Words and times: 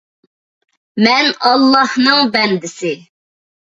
مەن 1.09 1.31
ئاللاھنىڭ 1.43 2.35
بەندىسى 2.35 2.99